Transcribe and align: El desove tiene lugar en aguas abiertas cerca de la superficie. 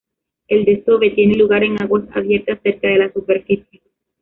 El 0.47 0.65
desove 0.65 1.11
tiene 1.11 1.35
lugar 1.35 1.63
en 1.63 1.79
aguas 1.79 2.05
abiertas 2.15 2.57
cerca 2.63 2.87
de 2.87 2.97
la 2.97 3.13
superficie. 3.13 3.81